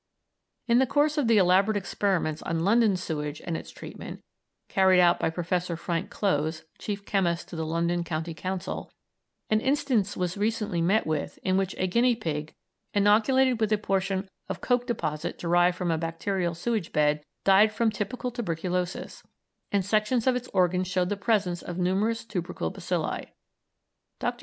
In 0.67 0.79
the 0.79 0.87
course 0.87 1.19
of 1.19 1.27
the 1.27 1.37
elaborate 1.37 1.77
experiments 1.77 2.41
on 2.41 2.61
London 2.61 2.97
sewage 2.97 3.39
and 3.45 3.55
its 3.55 3.69
treatment, 3.69 4.23
carried 4.67 4.99
out 4.99 5.19
by 5.19 5.29
Professor 5.29 5.77
Frank 5.77 6.09
Clowes, 6.09 6.63
Chief 6.79 7.05
Chemist 7.05 7.49
to 7.49 7.55
the 7.55 7.67
London 7.67 8.03
County 8.03 8.33
Council, 8.33 8.91
an 9.51 9.59
instance 9.61 10.17
was 10.17 10.37
recently 10.39 10.81
met 10.81 11.05
with 11.05 11.37
in 11.43 11.55
which 11.55 11.75
a 11.77 11.85
guinea 11.85 12.15
pig, 12.15 12.55
inoculated 12.95 13.61
with 13.61 13.71
a 13.71 13.77
portion 13.77 14.27
of 14.49 14.59
coke 14.59 14.87
deposit 14.87 15.37
derived 15.37 15.77
from 15.77 15.91
a 15.91 15.99
bacterial 15.99 16.55
sewage 16.55 16.91
bed, 16.91 17.23
died 17.43 17.71
from 17.71 17.91
typical 17.91 18.31
tuberculosis, 18.31 19.21
and 19.71 19.85
sections 19.85 20.25
of 20.25 20.35
its 20.35 20.47
organs 20.47 20.87
showed 20.87 21.09
the 21.09 21.15
presence 21.15 21.61
of 21.61 21.77
numerous 21.77 22.25
tubercle 22.25 22.71
bacilli. 22.71 23.27
Dr. 24.19 24.39